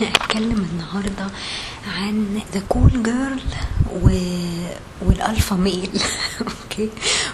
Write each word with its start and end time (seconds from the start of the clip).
هتكلم 0.00 0.68
النهاردة 0.72 1.26
عن 1.96 2.40
the 2.54 2.62
cool 2.68 3.02
girl. 3.02 3.40
وال 5.06 5.20
alpha 5.20 5.56
male. 5.56 5.90
Okay؟ 6.40 6.88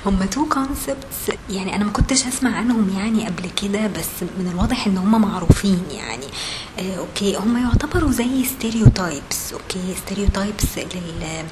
هما 0.06 0.27
two 0.27 0.48
concepts 0.48 1.38
يعني 1.50 1.76
أنا 1.76 1.84
ما 1.84 1.90
كنتش 1.92 2.26
أسمع 2.26 2.56
عنهم 2.56 2.98
يعني 2.98 3.26
قبل 3.26 3.50
كده 3.62 3.86
بس 3.86 4.22
من 4.38 4.50
الواضح 4.52 4.86
إن 4.86 4.98
هما 4.98 5.18
معروفين 5.18 5.82
يعني. 5.90 6.26
آه 6.79 6.96
okay؟ 6.98 7.37
هما 7.36 7.61
يعتبروا 7.61 8.11
زي 8.11 8.45
stereotypes 8.45 9.52
okay؟ 9.52 9.95
Stereotypes 10.07 10.79
لل 10.79 11.45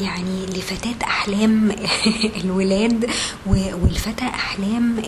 يعني 0.00 0.46
لفتاة 0.46 1.06
أحلام 1.06 1.72
الولاد 2.44 3.10
والفتى 3.46 4.24
أحلام 4.24 4.98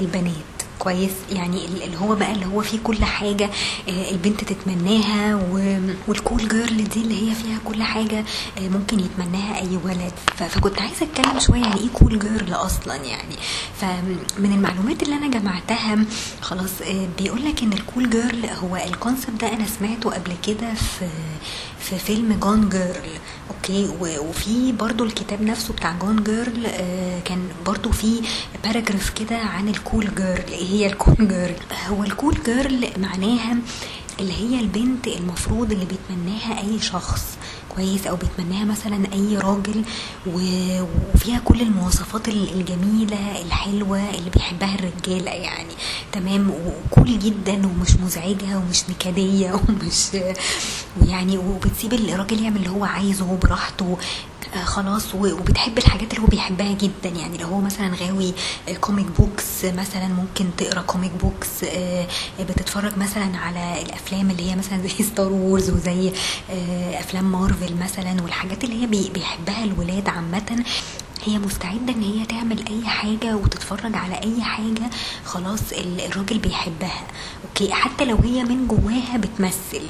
البنات. 0.00 0.57
كويس 0.78 1.10
يعني 1.32 1.64
اللي 1.64 1.96
هو 1.96 2.14
بقى 2.14 2.32
اللي 2.32 2.46
هو 2.46 2.60
فيه 2.62 2.78
كل 2.84 3.04
حاجة 3.04 3.50
البنت 3.88 4.44
تتمناها 4.44 5.34
وال 6.08 6.21
cool 6.21 6.48
girl 6.48 6.88
دي 6.88 7.00
اللي 7.00 7.30
هي 7.30 7.34
فيها 7.34 7.58
كل 7.64 7.82
حاجة 7.82 8.24
ممكن 8.60 9.00
يتمناها 9.00 9.58
أي 9.60 9.78
ولد. 9.84 10.12
فكنت 10.36 10.80
عايزة 10.80 11.06
أتكلم 11.06 11.38
شوية 11.38 11.60
يعني 11.60 11.80
إيه 11.80 11.88
cool 11.94 12.18
girl 12.18 12.52
أصلا 12.54 12.94
يعني. 12.96 13.34
فمن 13.80 14.52
المعلومات 14.52 15.02
اللي 15.02 15.14
أنا 15.16 15.28
جمعتها 15.38 15.98
خلاص 16.40 16.70
بيقول 17.18 17.44
لك 17.44 17.62
إن 17.62 17.72
ال 17.72 17.80
cool 17.80 18.10
girl 18.10 18.46
هو 18.46 18.76
ال 18.76 18.84
concept 18.84 19.40
ده 19.40 19.52
أنا 19.52 19.66
سمعته 19.66 20.10
قبل 20.10 20.32
كده 20.46 20.74
في 20.74 21.08
في 21.80 21.98
فيلم 21.98 22.32
Gone 22.40 22.68
Girl 22.68 23.18
okay 23.50 23.88
وفي 24.20 24.72
برضو 24.72 25.04
الكتاب 25.04 25.42
نفسه 25.42 25.74
بتاع 25.74 25.92
Gone 26.00 26.24
Girl 26.24 26.66
كان 27.24 27.48
برضو 27.66 27.90
في 27.92 28.20
paragraph 28.64 29.10
كده 29.10 29.36
عن 29.36 29.68
ال 29.68 29.77
cool 29.77 30.14
girl 30.14 30.44
إيه 30.48 30.66
هي 30.68 30.86
ال 30.86 30.94
cool 30.94 31.28
girl 31.28 31.54
هو 31.88 32.02
ال 32.02 32.09
cool 32.09 32.38
girl 32.46 32.88
معناها 32.96 33.56
اللي 34.20 34.32
هي 34.32 34.60
البنت 34.60 35.06
المفروض 35.06 35.72
اللي 35.72 35.84
بيتمناها 35.84 36.60
أي 36.60 36.80
شخص. 36.80 37.22
كويس 37.68 38.06
أو 38.06 38.16
بيتمناها 38.16 38.64
مثلا 38.64 39.12
أي 39.12 39.36
راجل 39.36 39.84
وفيها 40.26 41.38
كل 41.44 41.60
المواصفات 41.60 42.28
الجميلة 42.28 43.42
الحلوة 43.42 44.10
اللي 44.10 44.30
بيحبها 44.30 44.74
الرجالة 44.74 45.30
يعني. 45.30 45.72
تمام؟ 46.12 46.50
و 46.50 46.64
cool 46.64 47.18
جدا 47.18 47.66
ومش 47.66 47.96
مزعجة 47.96 48.58
ومش 48.58 48.82
نكدية 48.90 49.52
ومش 49.68 50.08
يعني 51.06 51.38
وبتسيب 51.38 51.94
الراجل 51.94 52.42
يعمل 52.42 52.56
اللي 52.56 52.70
هو 52.70 52.84
عايزه 52.84 53.38
براحته. 53.42 53.96
خلاص 54.64 55.14
وبتحب 55.14 55.78
الحاجات 55.78 56.10
اللي 56.12 56.22
هو 56.22 56.26
بيحبها 56.26 56.72
جدا. 56.72 57.08
يعني 57.08 57.38
لو 57.38 57.46
هو 57.46 57.60
مثلا 57.60 57.94
غاوي 57.96 58.34
comic 58.80 59.06
books 59.18 59.64
مثلا 59.64 60.08
ممكن 60.08 60.46
تقرأ 60.56 60.82
comic 60.82 61.12
books 61.12 61.64
آه 61.64 62.06
بتتفرج 62.40 62.98
مثلا 62.98 63.36
على 63.38 63.82
الأفلام 63.82 64.30
اللي 64.30 64.50
هي 64.50 64.56
مثلا 64.56 64.82
زي 64.82 65.04
Star 65.12 65.32
Wars 65.32 65.70
وزي 65.70 66.12
آه 66.50 67.00
أفلام 67.00 67.32
مارفل 67.32 67.74
مثلا 67.76 68.22
والحاجات 68.22 68.64
اللي 68.64 68.82
هي 68.82 68.86
بيحبها 69.10 69.64
الولاد 69.64 70.08
عامة. 70.08 70.64
هي 71.24 71.38
مستعدة 71.38 71.92
إن 71.92 72.02
هي 72.02 72.26
تعمل 72.26 72.64
أي 72.68 72.88
حاجة 72.88 73.36
وتتفرج 73.36 73.96
على 73.96 74.14
أي 74.14 74.42
حاجة 74.42 74.90
خلاص 75.24 75.60
الراجل 75.72 76.38
بيحبها. 76.38 77.06
Okay؟ 77.48 77.72
حتى 77.72 78.04
لو 78.04 78.16
هي 78.24 78.44
من 78.44 78.66
جواها 78.68 79.16
بتمثل. 79.16 79.82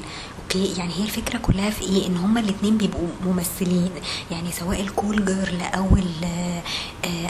Okay 0.55 0.73
يعني 0.77 0.93
هي 0.93 1.03
الفكرة 1.03 1.37
كلها 1.37 1.69
في 1.69 1.81
إيه؟ 1.81 2.07
ان 2.07 2.17
هما 2.17 2.39
الاثنين 2.39 2.77
بيبقوا 2.77 3.07
ممثلين. 3.25 3.89
يعني 4.31 4.51
سواء 4.51 4.81
ال 4.81 4.90
cool 4.90 5.25
girl 5.25 5.61
أو 5.61 5.97
ال 5.97 6.13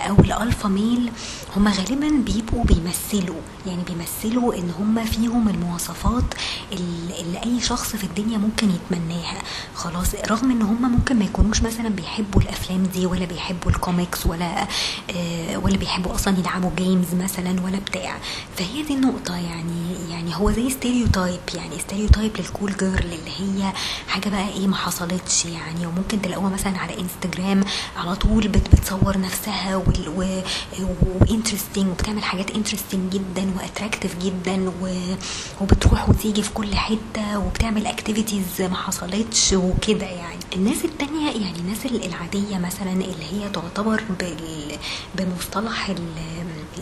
أو 0.10 0.16
ال 0.20 0.28
alpha 0.28 0.68
male 0.70 1.12
هما 1.56 1.72
غالبا 1.72 2.10
بيبقوا 2.10 2.64
بيمثلوا. 2.64 3.42
يعني 3.66 3.84
بيمثلوا 3.84 4.56
ان 4.56 4.72
هما 4.80 5.04
فيهم 5.06 5.50
المواصفات 5.50 6.24
اللي 6.72 7.44
اي 7.46 7.62
شخص 7.62 7.96
في 7.96 8.04
الدنيا 8.04 8.38
ممكن 8.38 8.70
يتمناها. 8.72 9.42
خلاص 9.76 10.16
رغم 10.16 10.52
ان 10.52 10.62
هما 10.62 10.88
ممكن 10.88 11.20
ما 11.20 11.26
يكونوش 11.26 11.62
مثلا 11.62 11.90
بيحبوا 11.90 12.42
الأفلام 12.42 12.84
دي 12.84 13.06
ولا 13.06 13.26
بيحبوا 13.26 13.72
الكوميكس 13.72 14.26
ولا 14.26 14.68
آه 15.16 15.58
ولا 15.58 15.78
بيحبوا 15.78 16.16
أصلا 16.16 16.40
يلعبوا 16.40 16.72
games 16.78 17.14
مثلا 17.16 17.62
ولا 17.62 17.80
بتاع. 17.80 18.18
فهي 18.58 18.84
دي 18.84 18.94
النقطة. 18.94 19.36
يعني 19.36 19.90
يعني 20.10 20.36
هو 20.36 20.52
زي 20.52 20.70
stereotype 20.70 21.40
يعني 21.56 21.80
stereotype 21.80 22.32
لل 22.38 22.51
cool 22.51 22.78
girl 22.78 23.09
اللي 23.14 23.32
هي 23.40 23.74
حاجة 24.08 24.30
بقى 24.30 24.50
إيه 24.50 24.68
ما 24.68 24.76
حصلتش 24.76 25.46
يعني. 25.46 25.86
وممكن 25.86 26.22
تلاقوها 26.22 26.50
مثلا 26.50 26.78
على 26.78 27.00
انستجرام 27.00 27.64
على 27.98 28.16
طول 28.16 28.48
بت 28.48 28.76
بتصور 28.76 29.18
نفسها 29.18 29.82
و 31.22 31.27
interesting 31.27 31.88
وبتعمل 31.88 32.24
حاجات 32.24 32.52
interesting 32.52 33.14
جدا 33.14 33.52
و 33.58 33.63
attractive 33.63 34.16
جدا 34.24 34.72
وبتروح 35.62 36.10
وتيجي 36.10 36.44
في 36.44 36.50
كل 36.54 36.76
حتة 36.76 37.40
وبتعمل 37.40 37.88
activities 37.88 38.62
ما 38.62 38.76
حصلتش 38.76 39.54
وكده 39.54 40.06
يعني. 40.06 40.40
الناس 40.56 40.86
التانية 40.86 41.32
يعني 41.32 41.60
الناس 41.60 41.86
العادية 41.86 42.58
مثلا 42.58 42.92
اللي 42.92 43.26
هي 43.32 43.50
تعتبر 43.50 44.04
بمصطلح 45.16 45.92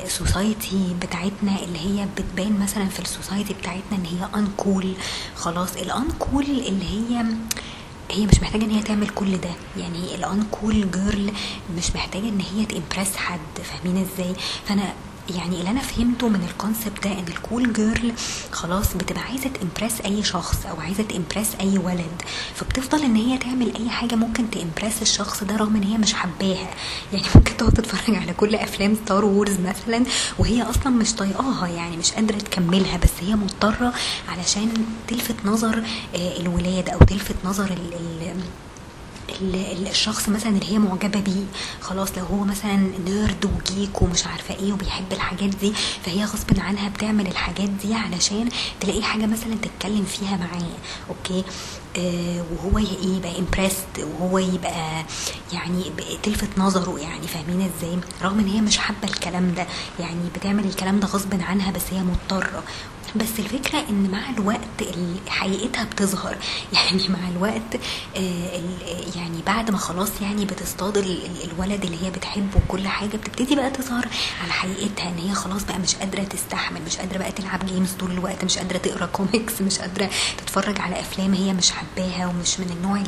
ال 0.05 0.16
society 0.16 0.95
بتاعتنا 1.01 1.59
اللي 1.63 1.79
هي 1.79 2.07
بتبان 2.17 2.59
مثلا 2.59 2.85
في 2.89 2.99
ال 2.99 3.06
society 3.06 3.53
بتاعتنا 3.53 3.97
إن 3.97 4.05
هي 4.05 4.39
uncool 4.39 4.93
خلاص 5.35 5.75
ال 5.75 5.85
uncool 5.85 6.43
اللي 6.43 6.85
هي 6.85 7.25
هي 8.11 8.25
مش 8.25 8.39
محتاجة 8.41 8.63
إن 8.65 8.69
هي 8.71 8.83
تعمل 8.83 9.09
كل 9.09 9.37
ده. 9.37 9.49
يعني 9.77 10.15
ال 10.15 10.26
uncool 10.26 10.91
girl 10.91 11.31
مش 11.77 11.95
محتاجة 11.95 12.29
إن 12.29 12.39
هي 12.41 12.65
ت 12.65 12.71
impress 12.71 13.15
حد. 13.15 13.39
فاهمين 13.63 13.97
إزاي؟ 14.13 14.33
فأنا 14.65 14.93
يعني 15.35 15.59
اللي 15.59 15.69
أنا 15.69 15.81
فهمته 15.81 16.29
من 16.29 16.47
ال 16.51 16.58
concept 16.58 17.03
ده 17.03 17.11
إن 17.11 17.25
ال 17.27 17.36
cool 17.36 17.73
girl 17.73 18.13
خلاص 18.51 18.93
بتبقى 18.93 19.21
عايزة 19.21 19.49
ت 19.49 19.56
impress 19.56 20.01
أي 20.01 20.23
شخص 20.23 20.65
أو 20.65 20.79
عايزة 20.79 21.03
ت 21.03 21.10
impress 21.10 21.55
أي 21.61 21.77
ولد. 21.77 22.21
فبتفضل 22.55 23.03
إن 23.03 23.15
هي 23.15 23.37
تعمل 23.37 23.75
أي 23.75 23.89
حاجة 23.89 24.15
ممكن 24.15 24.49
ت 24.49 24.56
impress 24.56 25.01
الشخص 25.01 25.43
ده 25.43 25.55
رغم 25.55 25.75
إن 25.75 25.83
هي 25.83 25.97
مش 25.97 26.13
حباها. 26.13 26.69
يعني 27.13 27.25
ممكن 27.35 27.57
تقعد 27.57 27.71
تتفرج 27.73 28.15
على 28.15 28.33
كل 28.33 28.55
أفلام 28.55 28.95
Star 29.05 29.25
Wars 29.25 29.57
مثلا 29.59 30.03
وهي 30.39 30.61
أصلا 30.63 30.89
مش 30.89 31.13
طايقاها 31.13 31.67
يعني 31.67 31.97
مش 31.97 32.11
قادرة 32.11 32.37
تكملها 32.37 32.97
بس 32.97 33.09
هي 33.21 33.35
مضطرة 33.35 33.93
علشان 34.29 34.73
تلفت 35.07 35.35
نظر 35.45 35.83
الولاد 36.15 36.89
أو 36.89 36.99
تلفت 36.99 37.35
نظر 37.45 37.65
ال 37.65 37.93
ال 37.93 38.37
الشخص 39.41 40.29
مثلا 40.29 40.49
اللي 40.51 40.71
هي 40.71 40.79
معجبة 40.79 41.19
بيه 41.19 41.43
خلاص 41.81 42.17
لو 42.17 42.25
هو 42.25 42.43
مثلا 42.43 42.75
nerd 43.05 43.45
و 43.45 43.56
geek 43.56 44.01
ومش 44.01 44.27
عارفة 44.27 44.55
إيه 44.55 44.73
وبيحب 44.73 45.13
الحاجات 45.13 45.49
دي 45.55 45.73
فهي 46.05 46.25
غصب 46.25 46.59
عنها 46.59 46.89
بتعمل 46.89 47.27
الحاجات 47.27 47.69
دي 47.69 47.93
علشان 47.93 48.49
تلاقي 48.79 49.03
حاجة 49.03 49.25
مثلا 49.25 49.55
تتكلم 49.61 50.03
فيها 50.05 50.37
معاه 50.37 50.69
okay؟ 51.09 51.43
آه 51.97 52.43
وهو 52.51 52.77
يبقى 52.77 53.39
impressed 53.39 53.87
وهو 54.19 54.37
يبقى 54.37 55.05
يعني 55.53 55.83
تلفت 56.23 56.49
نظره 56.57 56.99
يعني 56.99 57.27
فاهمين 57.27 57.69
إزاي؟ 57.77 57.97
رغم 58.21 58.39
إن 58.39 58.47
هي 58.47 58.61
مش 58.61 58.77
حابة 58.77 59.03
الكلام 59.03 59.53
ده 59.53 59.67
يعني 59.99 60.29
بتعمل 60.35 60.65
الكلام 60.65 60.99
ده 60.99 61.07
غصب 61.07 61.41
عنها 61.41 61.71
بس 61.71 61.81
هي 61.91 61.99
مضطرة. 62.03 62.63
بس 63.17 63.39
الفكرة 63.39 63.79
إن 63.89 64.09
مع 64.11 64.29
الوقت 64.29 64.59
حقيقتها 65.27 65.83
بتظهر. 65.83 66.37
يعني 66.73 67.07
مع 67.09 67.29
الوقت 67.29 67.79
يعني 69.15 69.41
بعد 69.45 69.71
ما 69.71 69.77
خلاص 69.77 70.09
يعني 70.21 70.45
بتصطاد 70.45 70.97
الولد 71.43 71.83
اللي 71.83 72.05
هي 72.05 72.11
بتحبه 72.11 72.57
وكل 72.65 72.87
حاجة 72.87 73.17
بتبتدي 73.17 73.55
بقى 73.55 73.69
تظهر 73.71 74.07
على 74.43 74.51
حقيقتها 74.51 75.09
إن 75.09 75.17
هي 75.17 75.33
خلاص 75.35 75.63
بقى 75.63 75.79
مش 75.79 75.95
قادرة 75.95 76.23
تستحمل 76.23 76.81
مش 76.81 76.97
قادرة 76.97 77.17
بقى 77.17 77.31
تلعب 77.31 77.65
games 77.65 77.91
طول 77.91 78.11
الوقت 78.11 78.43
مش 78.45 78.57
قادرة 78.57 78.77
تقرأ 78.77 79.05
كوميكس 79.17 79.61
مش 79.61 79.79
قادرة 79.79 80.09
تتفرج 80.37 80.81
على 80.81 80.99
أفلام 80.99 81.33
هي 81.33 81.53
مش 81.53 81.71
حباها 81.71 82.27
ومش 82.27 82.59
من 82.59 82.69
النوع 82.77 83.01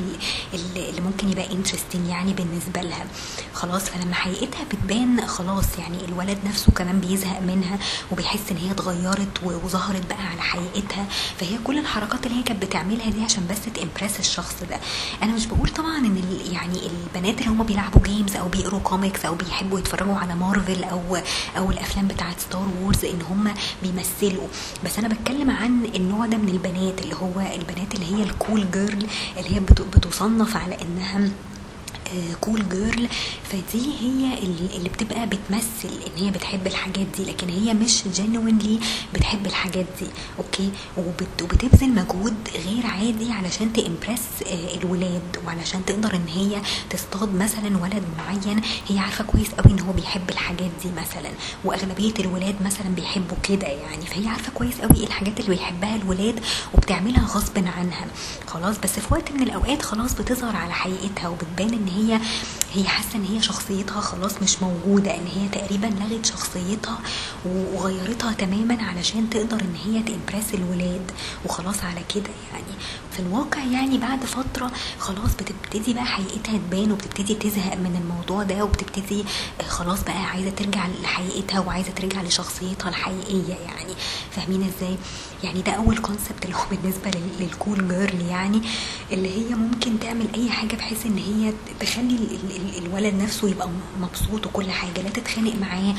اللي, 0.54 0.90
اللي 0.90 1.02
ممكن 1.02 1.30
يبقى 1.30 1.52
interesting 1.52 2.08
يعني 2.08 2.34
بالنسبة 2.34 2.82
لها. 2.82 3.06
خلاص 3.54 3.84
فلما 3.90 4.14
حقيقتها 4.14 4.64
بتبان 4.64 5.28
خلاص 5.28 5.80
يعني 5.80 6.06
الولد 6.06 6.38
نفسه 6.46 6.72
كمان 6.72 7.00
بيزهق 7.00 7.42
منها 7.42 7.80
وبيحس 8.12 8.52
إن 8.52 8.58
هي 8.58 8.72
اتغيرت 8.72 9.44
وظهرت 9.44 9.99
ظهرت 10.00 10.10
بقى 10.10 10.28
على 10.32 10.42
حقيقتها 10.42 11.06
فهي 11.40 11.58
كل 11.64 11.80
الحركات 11.80 12.26
اللي 12.26 12.38
هي 12.40 12.44
كانت 12.44 12.66
بتعملها 12.66 13.10
دي 13.10 13.24
عشان 13.24 13.48
بس 13.50 13.58
ت 13.74 13.79
impress 13.80 14.20
الشخص 14.20 14.56
ده. 14.70 14.80
أنا 15.24 15.32
مش 15.34 15.46
بقول 15.46 15.70
طبعا 15.70 15.98
إن 15.98 16.24
يعني 16.52 16.80
البنات 16.88 17.40
اللي 17.40 17.50
هم 17.52 17.64
بيلعبوا 17.64 18.02
games 18.02 18.36
أو 18.36 18.48
بيقروا 18.48 18.80
كوميكس 18.80 19.26
أو 19.26 19.36
بيحبوا 19.36 19.80
يتفرجوا 19.80 20.16
على 20.16 20.36
مارفل 20.36 20.84
أو 20.84 21.18
أو 21.58 21.72
الأفلام 21.72 22.08
بتاعت 22.08 22.40
Star 22.40 22.68
Wars 22.82 23.06
إن 23.06 23.22
هم 23.30 23.54
بيمثلوا. 23.84 24.48
بس 24.86 25.00
أنا 25.00 25.08
بتكلم 25.08 25.50
عن 25.50 25.86
النوع 25.96 26.26
ده 26.26 26.38
من 26.38 26.50
البنات 26.50 27.02
اللي 27.02 27.16
هو 27.16 27.40
البنات 27.56 27.96
اللي 27.96 28.16
هي 28.16 28.24
ال 28.24 28.33
cool 28.33 28.72
girl 28.72 29.08
اللي 29.38 29.56
هي 29.56 29.60
بتصنف 29.96 30.58
على 30.58 30.78
إنها 30.82 31.30
cool 32.42 32.70
girl 32.70 33.08
فدي 33.44 33.92
هي 34.02 34.38
اللي 34.78 34.90
بتبقى 34.90 35.28
بتمثل 35.28 35.90
إن 36.08 36.24
هي 36.24 36.32
بتحب 36.32 36.68
الحاجات 36.68 37.08
دي. 37.18 37.26
لكن 37.26 37.50
هي 37.50 37.74
مش 37.74 38.04
genuinely 38.14 38.80
بتحب 39.14 39.46
الحاجات 39.46 39.86
دي. 40.00 40.08
Okay؟ 40.38 40.72
وبت 40.98 41.42
وبتبذل 41.42 41.90
مجهود 41.90 42.36
غير 42.66 42.86
عادي 42.86 43.32
علشان 43.32 43.74
ت 43.74 43.80
impress 43.81 44.28
الولاد. 44.82 45.38
وعلشان 45.46 45.86
تقدر 45.86 46.16
إن 46.16 46.28
هي 46.28 46.62
تصطاد 46.90 47.36
مثلا 47.36 47.78
ولد 47.78 48.04
معين 48.18 48.62
هي 48.88 49.00
عارفة 49.00 49.24
كويس 49.24 49.50
قوي 49.50 49.72
إن 49.74 49.80
هو 49.80 49.92
بيحب 49.94 50.30
الحاجات 50.30 50.72
دي 50.84 50.90
مثلا. 50.92 51.32
وأغلبية 51.66 52.14
الولاد 52.20 52.56
مثلا 52.66 52.90
بيحبوا 52.96 53.38
كده 53.44 53.68
يعني. 53.68 54.06
فهي 54.06 54.28
عارفة 54.28 54.52
كويس 54.52 54.82
قوي 54.82 55.04
الحاجات 55.04 55.40
اللي 55.40 55.50
بيحبها 55.50 55.96
الولاد 55.96 56.40
وبتعملها 56.74 57.26
غصب 57.28 57.58
عنها. 57.58 58.08
خلاص؟ 58.48 58.78
بس 58.78 59.00
في 59.00 59.14
وقت 59.14 59.32
من 59.32 59.44
الأوقات 59.44 59.82
خلاص 59.82 60.14
بتظهر 60.14 60.56
على 60.56 60.74
حقيقتها 60.74 61.28
وبتبان 61.28 61.74
إن 61.74 61.88
هي 61.88 61.99
Th 62.08 62.69
هي 62.74 62.84
حاسة 62.88 63.16
إن 63.16 63.26
هي 63.26 63.42
شخصيتها 63.42 64.02
خلاص 64.02 64.42
مش 64.44 64.62
موجودة 64.64 65.16
إن 65.16 65.28
هي 65.28 65.48
تقريبا 65.50 65.86
لغت 65.88 66.26
شخصيتها 66.26 67.00
وغيرتها 67.46 68.34
تماما 68.34 68.84
علشان 68.84 69.30
تقدر 69.30 69.62
إن 69.62 69.76
هي 69.86 70.04
تمبرس 70.04 70.54
الولاد. 70.54 71.12
وخلاص 71.46 71.84
على 71.84 72.02
كده 72.16 72.30
يعني. 72.54 72.74
في 73.14 73.20
الواقع 73.20 73.64
يعني 73.64 73.98
بعد 73.98 74.26
فترة 74.26 74.72
خلاص 75.00 75.30
بتبتدي 75.40 75.94
بقى 75.94 76.06
حقيقتها 76.06 76.58
تبان 76.58 76.92
وبتبتدي 76.92 77.36
تزهق 77.36 77.76
من 77.76 78.02
الموضوع 78.04 78.44
ده 78.44 78.64
وبتبتدي 78.64 79.24
خلاص 79.68 80.04
بقى 80.04 80.24
عايزة 80.26 80.50
ترجع 80.50 80.88
لحقيقتها 81.04 81.60
وعايزة 81.60 81.92
ترجع 81.92 82.22
لشخصيتها 82.22 82.90
الحقيقية 82.90 83.54
يعني. 83.54 83.94
فاهمين 84.32 84.62
إزاي؟ 84.78 84.98
يعني 85.44 85.62
ده 85.62 85.72
أول 85.72 85.98
كونسبت 85.98 86.46
اللي 86.46 86.56
هو 86.56 86.64
بالنسبة 86.72 87.12
للكول 87.40 87.88
جيرل 87.88 88.22
يعني 88.22 88.62
اللي 89.12 89.30
هي 89.50 89.56
ممكن 89.56 90.00
تعمل 90.00 90.28
أي 90.36 90.50
حاجة 90.50 90.76
بحيث 90.76 91.06
إن 91.06 91.18
هي 91.18 91.54
تخلي 91.80 92.18
الولد 92.78 93.14
نفسه 93.14 93.50
يبقى 93.50 93.70
مبسوط 94.02 94.46
وكل 94.48 94.72
حاجة 94.72 95.02
لا 95.02 95.10
تتخانق 95.10 95.56
معاه 95.56 95.96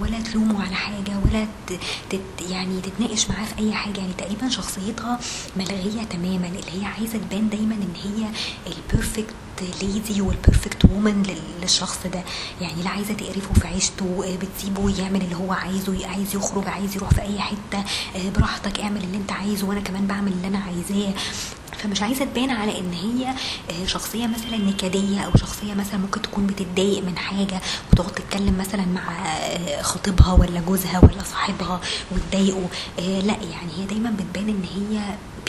ولا 0.00 0.20
تلومه 0.20 0.64
على 0.66 0.74
حاجة 0.74 1.12
ولا 1.24 1.46
تت 1.66 2.20
يعني 2.50 2.80
تتناقش 2.80 3.30
معاه 3.30 3.44
في 3.44 3.58
أي 3.58 3.72
حاجة. 3.72 3.98
يعني 4.00 4.12
تقريبا 4.18 4.48
شخصيتها 4.48 5.18
ملغية 5.56 6.02
تماما 6.10 6.46
اللي 6.46 6.80
هي 6.80 6.84
عايزة 6.84 7.18
تبان 7.18 7.48
دايما 7.48 7.74
إن 7.74 7.94
هي 8.04 8.26
ال 8.72 8.80
perfect 8.80 9.34
lady 9.82 10.20
وال 10.20 10.34
perfect 10.34 10.84
woman 10.84 11.36
للشخص 11.62 11.98
ده. 12.12 12.22
يعني 12.60 12.82
لا 12.82 12.90
عايزة 12.90 13.14
تقرفه 13.14 13.54
في 13.54 13.66
عيشته 13.68 14.36
بتسيبه 14.42 15.00
يعمل 15.00 15.22
اللي 15.22 15.36
هو 15.36 15.52
عايزه 15.52 16.06
عايز 16.06 16.34
يخرج 16.34 16.68
عايز 16.68 16.96
يروح 16.96 17.10
في 17.10 17.22
أي 17.22 17.40
حتة 17.40 17.84
براحتك 18.36 18.80
اعمل 18.80 19.04
اللي 19.04 19.16
أنت 19.16 19.32
عايزه 19.32 19.66
وأنا 19.66 19.80
كمان 19.80 20.06
بعمل 20.06 20.32
اللي 20.32 20.46
أنا 20.48 20.58
عايزاه. 20.58 21.14
فمش 21.84 22.02
عايزة 22.02 22.24
تبان 22.24 22.50
على 22.50 22.78
إن 22.78 22.92
هي 22.92 23.34
شخصية 23.86 24.26
مثلا 24.26 24.56
نكدية 24.56 25.20
أو 25.20 25.30
شخصية 25.36 25.74
مثلا 25.74 25.96
ممكن 25.96 26.22
تكون 26.22 26.46
بتتضايق 26.46 27.04
من 27.04 27.18
حاجة 27.18 27.60
وتقعد 27.92 28.12
تتكلم 28.12 28.58
مثلا 28.58 28.84
مع 28.84 29.02
خطيبها 29.82 30.32
ولا 30.32 30.60
جوزها 30.60 30.98
ولا 31.02 31.22
صاحبها 31.32 31.80
وتضايقه. 32.12 32.68
لا 32.98 33.36
يعني 33.50 33.72
هي 33.76 33.84
دايما 33.86 34.10
بتبان 34.10 34.48
إن 34.48 34.64
هي 34.74 35.00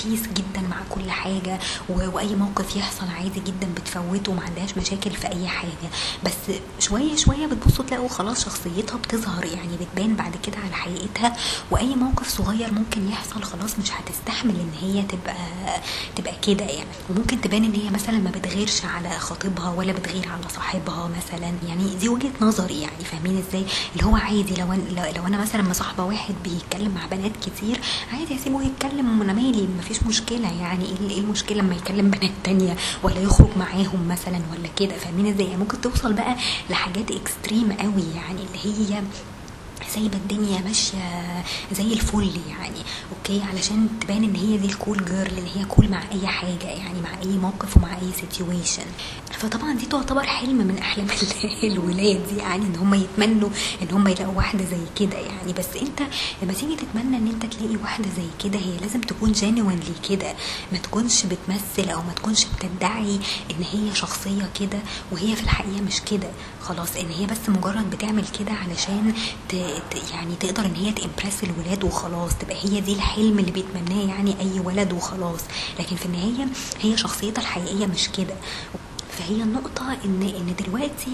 بيس 0.06 0.22
جدا 0.28 0.62
مع 0.70 0.78
كل 0.90 1.12
حاجة 1.12 1.60
وأي 1.90 2.36
موقف 2.36 2.76
يحصل 2.76 3.06
عادي 3.18 3.40
جدا 3.40 3.68
بتفوته 3.76 4.31
وما 4.31 4.42
عندهاش 4.42 4.78
مشاكل 4.78 5.12
في 5.12 5.28
أي 5.28 5.48
حاجة. 5.48 5.90
بس 6.24 6.56
شوية 6.80 7.16
شوية 7.16 7.46
بتبصوا 7.48 7.86
تلاقوا 7.86 8.10
خلاص 8.10 8.46
شخصيتها 8.46 8.98
بتظهر 8.98 9.46
يعني 9.46 9.78
بتبان 9.81 10.16
بعد 10.16 10.36
كده 10.44 10.58
على 10.66 10.74
حقيقتها. 10.74 11.38
وأي 11.72 11.96
موقف 11.96 12.28
صغير 12.30 12.74
ممكن 12.74 13.10
يحصل 13.10 13.44
خلاص 13.44 13.80
مش 13.80 13.92
هتستحمل 13.92 14.56
إن 14.56 14.72
هي 14.81 15.02
تبقى 15.02 15.36
تبقى 16.16 16.25
كده 16.48 16.66
يعني. 16.66 16.89
وممكن 17.10 17.42
تبان 17.42 17.63
إن 17.63 17.74
هي 17.74 17.89
مثلا 17.89 18.18
ما 18.18 18.31
بتغيرش 18.31 18.86
على 18.86 19.10
خطيبها 19.10 19.69
ولا 19.69 19.94
بتغير 19.94 20.27
على 20.30 20.50
صاحبها 20.56 21.07
مثلا. 21.18 21.54
يعني 21.68 21.95
دي 21.95 22.10
وجهة 22.10 22.31
نظري 22.42 22.81
يعني 22.81 23.04
فاهمين 23.04 23.44
إزاي؟ 23.50 23.66
اللي 23.94 24.06
هو 24.06 24.16
عادي 24.16 24.54
لو 24.60 24.74
أنا 24.74 25.12
لو 25.18 25.27
أنا 25.27 25.38
مثلا 25.42 25.62
مصاحبة 25.62 26.04
واحد 26.04 26.36
بيتكلم 26.44 26.92
مع 26.95 27.06
بنات 27.06 27.31
كتير 27.45 27.80
عادي 28.13 28.36
اسيبه 28.36 28.62
يتكلم 28.63 29.19
وأنا 29.19 29.33
مالي 29.33 29.68
مفيش 29.80 30.04
مشكلة 30.04 30.51
يعني. 30.62 30.86
إيه 31.10 31.19
المشكلة 31.19 31.57
لما 31.62 31.75
يكلم 31.75 32.10
بنات 32.12 32.31
تانية 32.44 32.75
ولا 33.04 33.19
يخرج 33.19 33.50
معاهم 33.57 34.07
مثلا 34.07 34.42
ولا 34.51 34.68
كده؟ 34.75 34.98
فاهمين 34.98 35.33
إزاي؟ 35.33 35.45
يعني 35.45 35.57
ممكن 35.57 35.81
توصل 35.81 36.13
بقى 36.13 36.36
لحاجات 36.69 37.12
extreme 37.12 37.72
قوي 37.71 38.04
يعني 38.16 38.39
اللي 38.42 38.60
هي 38.94 39.01
سايبة 39.95 40.18
الدنيا 40.18 40.62
ماشية 40.62 41.44
زي 41.71 41.94
الفل 41.94 42.31
يعني 42.50 42.80
أوكي؟ 43.18 43.42
علشان 43.44 43.88
تبان 44.01 44.24
إن 44.24 44.36
هي 44.36 44.57
دي 44.57 44.65
ال 44.66 44.74
cool 44.74 45.06
girl 45.06 45.38
إن 45.38 45.47
هي 45.56 45.65
cool 45.66 45.90
مع 45.89 46.03
أي 46.12 46.27
حاجة 46.27 46.65
يعني 46.65 47.01
مع 47.01 47.09
أي 47.24 47.38
موقف 47.38 47.77
ومع 47.77 47.94
أي 47.97 48.12
situation 48.22 48.86
فطبعا 49.31 49.74
دي 49.74 49.86
تعتبر 49.86 50.24
حلم 50.24 50.57
من 50.57 50.77
أحلام 50.77 51.07
الولاد 51.74 52.31
يعني 52.38 52.65
إن 52.65 52.75
هم 52.75 52.94
يتمنوا 52.94 53.50
إن 53.81 53.88
هم 53.92 54.07
يلاقوا 54.07 54.33
واحدة 54.33 54.65
زي 54.65 54.86
كده 55.00 55.18
يعني. 55.18 55.53
بس 55.53 55.75
أنت 55.81 56.01
لما 56.44 56.53
تيجي 56.53 56.75
تتمنى 56.75 57.18
إن 57.18 57.27
أنت 57.27 57.45
تلاقي 57.45 57.75
واحدة 57.77 58.09
زي 58.18 58.50
كده 58.50 58.59
هي 58.59 58.77
لازم 58.81 59.01
تكون 59.01 59.31
جينوينلي 59.31 59.94
كده. 60.09 60.33
ما 60.71 60.77
تكونش 60.77 61.25
بتمثل 61.25 61.89
أو 61.89 62.01
ما 62.01 62.13
تكونش 62.15 62.45
بتدعي 62.45 63.19
إن 63.51 63.63
هي 63.74 63.95
شخصية 63.95 64.50
كده 64.59 64.80
وهي 65.12 65.36
في 65.36 65.44
الحقيقة 65.44 65.81
مش 65.81 66.01
كده. 66.12 66.30
خلاص 66.62 66.95
إن 66.95 67.09
هي 67.09 67.25
بس 67.25 67.50
مجرد 67.50 67.89
بتعمل 67.89 68.24
كده 68.39 68.51
علشان. 68.51 69.13
يعني 70.14 70.36
تقدر 70.36 70.66
إن 70.66 70.76
هي 70.76 70.92
تمبرس 70.92 71.44
الولاد 71.44 71.84
وخلاص 71.84 72.32
تبقى 72.40 72.56
هي 72.66 72.82
دي 72.82 72.94
الحلم 72.94 73.40
اللي 73.40 73.52
بيتمناه 73.52 74.02
يعني 74.10 74.36
أي 74.40 74.60
ولد 74.60 74.94
وخلاص. 74.94 75.40
لكن 75.80 75.96
في 75.96 76.06
النهاية 76.06 76.48
هي 76.82 76.98
شخصيتها 76.98 77.42
الحقيقية 77.42 77.86
مش 77.86 78.10
كده. 78.18 78.36
فهي 79.18 79.36
النقطة 79.44 79.98
إن 80.06 80.22
إن 80.22 80.56
دلوقتي 80.66 81.12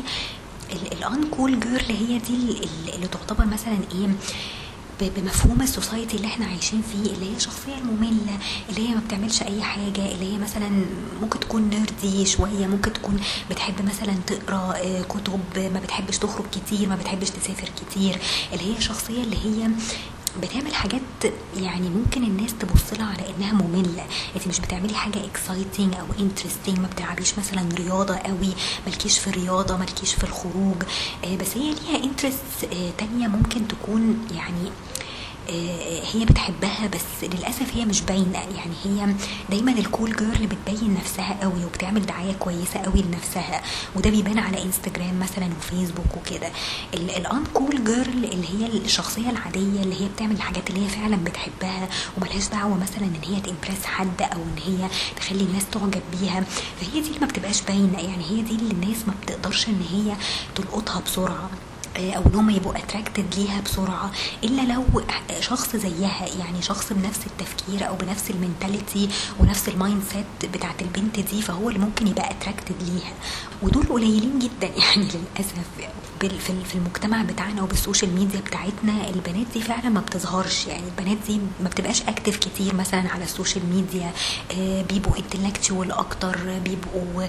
ال 0.72 1.28
uncool 1.32 1.60
girl 1.60 1.86
هي 1.92 2.18
دي 2.18 2.62
اللي 2.96 3.08
تعتبر 3.08 3.46
مثلا 3.46 3.78
إيه 3.96 4.08
بمفهوم 5.10 5.62
ال 5.62 5.69
society 5.69 6.18
اللي 6.18 6.28
إحنا 6.28 6.46
عايشين 6.46 6.82
فيه 6.92 7.12
اللي 7.14 7.32
هي 7.32 7.36
الشخصيه 7.36 7.78
المملة 7.78 8.38
اللي 8.70 8.90
هي 8.90 8.96
ما 8.96 9.02
بتعملش 9.08 9.42
أي 9.42 9.62
حاجة 9.64 10.12
اللي 10.12 10.34
هي 10.34 10.38
مثلا 10.38 10.86
ممكن 11.22 11.40
تكون 11.40 11.70
nerdy 11.70 12.26
شوية 12.26 12.68
ممكن 12.68 12.94
تكون 12.94 13.20
بتحب 13.50 13.86
مثلا 13.86 14.16
تقرأ 14.28 14.74
كتب 15.04 15.40
ما 15.74 15.80
بتحبش 15.80 16.18
تخرج 16.18 16.46
كتير 16.52 16.90
ما 16.90 16.96
بتحبش 16.96 17.30
تسافر 17.30 17.70
كتير. 17.82 18.20
اللي 18.54 18.64
هي 18.74 18.78
الشخصيه 18.78 19.24
اللي 19.24 19.38
هي 19.38 19.70
بتعمل 20.42 20.76
حاجات 20.76 21.02
يعني 21.58 21.90
ممكن 21.90 22.24
الناس 22.24 22.52
تبص 22.60 22.94
لها 23.00 23.06
على 23.06 23.24
إنها 23.38 23.54
مملة. 23.54 24.06
انت 24.36 24.48
مش 24.48 24.60
بتعملي 24.60 24.94
حاجة 24.94 25.26
exciting 25.26 25.96
أو 25.96 26.06
interesting 26.20 26.80
ما 26.80 26.88
بتلعبيش 26.88 27.40
مثلا 27.40 27.70
رياضة 27.76 28.16
قوي 28.16 28.54
مالكيش 28.88 29.20
في 29.20 29.28
الرياضة 29.28 29.78
مالكيش 29.78 30.14
في 30.14 30.24
الخروج. 30.24 30.76
بس 31.40 31.58
هي 31.58 31.74
ليها 31.74 32.04
interests 32.04 32.68
تانية 32.98 33.28
ممكن 33.28 33.68
تكون 33.68 34.28
يعني 34.36 34.72
هي 36.14 36.26
بتحبها 36.26 36.88
بس 36.88 37.24
للأسف 37.24 37.76
هي 37.76 37.86
مش 37.86 38.02
باينة. 38.02 38.40
يعني 38.40 38.74
هي 38.84 39.16
دايما 39.50 39.72
ال 39.72 39.81
cool 39.81 40.16
girl 40.16 40.48
بتبين 40.48 40.94
نفسها 40.94 41.38
قوي 41.42 41.66
وبتعمل 41.66 42.06
دعاية 42.06 42.34
كويسة 42.34 42.80
قوي 42.80 43.02
لنفسها 43.02 43.62
وده 43.96 44.10
بيبان 44.10 44.40
على 44.40 44.64
انستجرام 44.64 45.20
مثلا 45.20 45.50
وفيسبوك 45.60 46.18
وكده. 46.18 46.50
ال 46.94 47.44
uncool 47.54 47.84
girl 47.84 48.26
اللي 48.26 48.48
هي 48.50 48.68
الشخصية 48.68 49.30
العادية 49.30 49.82
اللي 49.84 50.02
هي 50.02 50.08
بتعمل 50.10 50.36
الحاجات 50.36 50.70
اللي 50.70 50.86
هي 50.86 50.90
فعلا 50.90 51.16
بتحبها 51.16 51.90
وملهاش 52.18 52.48
دعوة 52.48 52.78
مثلا 52.78 53.04
إن 53.04 53.20
هي 53.26 53.42
ت 53.42 53.47
impress 53.47 53.86
حد 53.86 54.22
أو 54.22 54.42
إن 54.42 54.58
هي 54.66 54.88
تخلي 55.16 55.42
الناس 55.44 55.64
تعجب 55.72 56.02
بيها 56.22 56.42
فهي 56.82 57.02
دي 57.02 57.08
اللي 57.08 57.20
ما 57.20 57.28
بتبقاش 57.28 57.62
باينة. 57.62 58.00
يعني 58.00 58.24
هي 58.30 58.42
دي 58.42 58.56
اللي 58.56 58.72
الناس 58.72 58.98
ما 59.08 59.14
بتقدرش 59.24 59.68
إن 59.68 59.82
هي 59.92 60.16
تلقطها 60.56 61.00
بسرعة. 61.02 61.50
أو 61.98 62.22
إن 62.26 62.36
هم 62.36 62.50
يبقوا 62.50 62.78
attracted 62.78 63.36
ليها 63.36 63.62
بسرعة 63.62 64.12
إلا 64.44 64.62
لو 64.74 64.84
شخص 65.40 65.76
زيها 65.76 66.28
يعني 66.40 66.62
شخص 66.62 66.94
بنفس 66.94 67.20
التفكير 67.28 67.88
أو 67.88 67.96
بنفس 67.96 68.32
ال 68.32 68.40
mentality 68.40 69.10
ونفس 69.40 69.70
ال 69.70 70.04
mindset 70.14 70.52
بتاعت 70.52 70.82
البنت 70.82 71.20
دي 71.20 71.42
فهو 71.42 71.70
اللي 71.70 71.80
ممكن 71.80 72.08
يبقى 72.08 72.32
attracted 72.32 72.76
ليها. 72.84 73.14
ودول 73.62 73.84
قليلين 73.84 74.40
جدا 74.40 74.68
يعني 74.84 75.04
للأسف 75.04 75.56
في 76.42 76.76
المجتمع 76.76 77.22
بتاعنا 77.22 77.64
وبال 77.64 77.80
social 77.80 78.14
media 78.16 78.40
بتاعتنا 78.40 79.10
البنات 79.10 79.48
دي 79.54 79.62
فعلا 79.62 79.90
ما 79.90 80.02
بتظهرش. 80.02 80.68
يعني 80.68 80.84
البنات 80.88 81.18
دي 81.28 81.40
ما 81.64 81.70
بتبقاش 81.70 82.02
active 82.02 82.38
كتير 82.38 82.76
مثلا 82.76 83.10
على 83.10 83.24
ال 83.24 83.30
social 83.30 83.66
media 83.66 84.12
بيبقوا 84.90 85.18
intellectual 85.18 85.92
أكتر 85.92 86.60
بيبقوا 86.66 87.28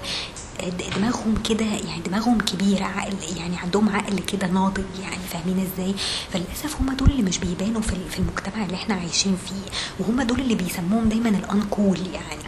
دماغهم 0.97 1.35
كده 1.49 1.65
يعني 1.65 2.01
دماغهم 2.05 2.37
كبيرة 2.41 2.83
عقل 2.85 3.13
يعني 3.37 3.57
عندهم 3.57 3.89
عقل 3.89 4.19
كده 4.19 4.47
ناضج 4.47 4.83
يعني 5.01 5.23
فاهمين 5.31 5.67
إزاي؟ 5.73 5.93
فللأسف 6.33 6.81
هم 6.81 6.93
دول 6.93 7.09
اللي 7.11 7.23
مش 7.23 7.37
بيبانوا 7.37 7.81
في 7.81 8.19
المجتمع 8.19 8.65
اللي 8.65 8.75
إحنا 8.75 8.95
عايشين 8.95 9.37
فيه 9.47 9.71
وهم 9.99 10.21
دول 10.21 10.39
اللي 10.39 10.55
بيسموهم 10.55 11.09
دايما 11.09 11.29
ال 11.29 11.39
uncool 11.39 11.97
يعني. 12.13 12.43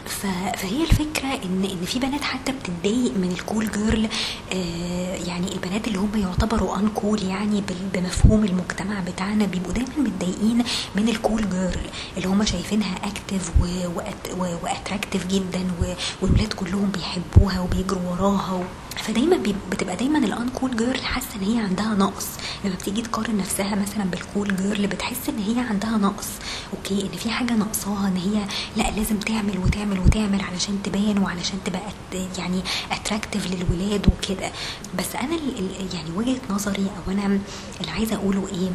فهي 0.57 0.83
الفكرة 0.83 1.27
إن 1.45 1.63
إن 1.71 1.85
في 1.85 1.99
بنات 1.99 2.21
حتى 2.21 2.51
بتتضايق 2.51 3.13
من 3.17 3.31
ال 3.31 3.39
cool 3.39 3.71
girl 3.71 4.07
آه 4.53 5.15
يعني 5.15 5.51
البنات 5.53 5.87
اللي 5.87 5.99
هم 5.99 6.11
يعتبروا 6.15 6.77
uncool 6.79 7.23
يعني 7.23 7.63
بمفهوم 7.93 8.43
المجتمع 8.43 8.99
بتاعنا 8.99 9.45
بيبقوا 9.45 9.73
دايما 9.73 9.89
متضايقين 9.97 10.63
من 10.95 11.09
ال 11.09 11.17
cool 11.17 11.49
girl 11.49 11.89
اللي 12.17 12.27
هم 12.27 12.45
شايفينها 12.45 12.95
active 13.03 13.51
و 14.63 14.69
attractive 14.69 15.27
جدا 15.27 15.67
والولاد 16.21 16.53
كلهم 16.53 16.91
بيحبوها 16.91 17.59
وبيجروا 17.59 18.04
وراها 18.05 18.63
فدايما 18.97 19.37
بي- 19.37 19.55
بتبقى 19.71 19.95
دايما 19.95 20.17
ال 20.17 20.49
uncool 20.49 20.75
girl 20.77 21.03
حاسة 21.05 21.27
إن 21.35 21.41
هي 21.43 21.59
عندها 21.59 21.93
نقص. 21.93 22.25
لما 22.65 22.75
بتيجي 22.75 23.01
تقارن 23.01 23.37
نفسها 23.37 23.75
مثلا 23.75 24.03
بال 24.03 24.21
cool 24.21 24.55
girl 24.55 24.87
بتحس 24.87 25.29
إن 25.29 25.39
هي 25.39 25.59
عندها 25.63 25.97
نقص. 25.97 26.27
okay 26.73 27.01
إن 27.13 27.17
في 27.17 27.29
حاجة 27.29 27.53
ناقصاها 27.53 28.07
إن 28.07 28.17
هي 28.17 28.45
لأ 28.75 28.91
لازم 28.91 29.19
تعمل 29.19 29.57
وتعمل 29.59 29.99
وتعمل 29.99 30.41
علشان 30.41 30.79
تبان 30.83 31.17
وعلشان 31.17 31.59
تبقى 31.65 31.81
يعني 32.37 32.61
attractive 32.91 33.47
للولاد 33.51 34.07
وكده. 34.07 34.51
بس 34.99 35.15
أنا 35.15 35.37
يعني 35.93 36.11
وجهة 36.15 36.41
نظري 36.49 36.87
أو 37.07 37.11
أنا 37.11 37.25
اللي 37.81 37.91
عايزة 37.91 38.15
أقوله 38.15 38.47
إيه 38.47 38.69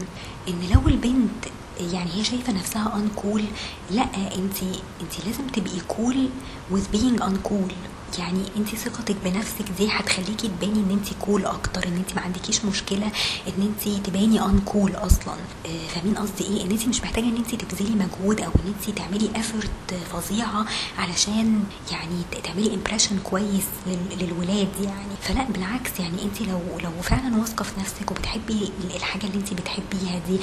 إن 0.49 0.60
لو 0.75 0.88
البنت 0.88 1.44
يعني 1.92 2.10
هي 2.14 2.25
شايفة 2.25 2.52
نفسها 2.52 2.92
uncool 2.97 3.42
لأ 3.90 4.02
انت 4.14 4.62
انت 5.00 5.26
لازم 5.26 5.46
تبقي 5.52 5.80
cool 5.88 6.28
with 6.72 6.96
being 6.96 7.22
uncool. 7.22 7.72
يعني 8.19 8.43
انت 8.57 8.69
ثقتك 8.75 9.17
بنفسك 9.25 9.64
دي 9.79 9.88
هتخليكي 9.90 10.49
تباني 10.49 10.79
ان 10.81 10.90
انت 10.90 11.09
cool 11.25 11.44
أكتر 11.47 11.87
ان 11.88 11.97
انت 11.97 12.14
ما 12.17 12.23
عندكيش 12.23 12.64
مشكلة 12.64 13.07
إن 13.49 13.62
انت 13.87 14.07
تباني 14.07 14.40
uncool 14.44 14.94
أصلا. 14.97 15.35
آه، 15.67 15.87
فاهمين 15.95 16.14
قصدي 16.19 16.45
إيه؟ 16.45 16.64
إن 16.64 16.71
انت 16.71 16.87
مش 16.88 17.00
محتاجة 17.02 17.25
إن 17.25 17.37
انت 17.37 17.55
تبذلي 17.55 17.90
مجهود 17.95 18.40
أو 18.40 18.50
إن 18.50 18.75
انت 18.87 18.99
تعملي 18.99 19.31
effort 19.37 19.70
فظيعة 20.12 20.67
علشان 20.99 21.64
يعني 21.93 22.23
تعملي 22.45 22.75
impression 22.75 23.18
كويس 23.25 23.64
لل- 23.87 24.19
للولاد 24.19 24.69
يعني. 24.85 25.14
فلا 25.23 25.45
بالعكس 25.45 25.90
يعني 26.00 26.23
انت 26.23 26.40
لو 26.43 26.61
لو 26.85 26.90
فعلا 27.02 27.37
واثقة 27.37 27.62
في 27.62 27.81
نفسك 27.81 28.11
وبتحبي 28.11 28.52
ال- 28.85 28.97
الحاجة 28.97 29.25
اللي 29.26 29.37
انت 29.38 29.52
بتحبيها 29.55 30.21
دي 30.29 30.38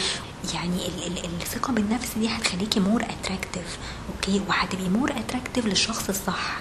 يعني 0.53 0.87
ال- 0.87 1.07
ال- 1.17 1.25
الثقة 1.41 1.73
بالنفس 1.73 2.09
دي 2.17 2.27
هتخليكي 2.27 2.79
more 2.79 3.01
attractive 3.03 3.77
okay؟ 4.15 4.41
وهتبقي 4.47 4.89
more 4.89 5.11
attractive 5.11 5.65
للشخص 5.65 6.09
الصح. 6.09 6.57